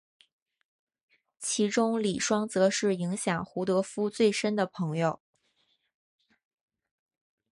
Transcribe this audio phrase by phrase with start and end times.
[1.37, 5.21] 其中李双泽是影响胡德夫最深的朋友。